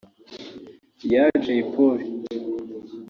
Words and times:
ya 1.11 1.23
Jay 1.43 1.59
Polly 1.73 2.05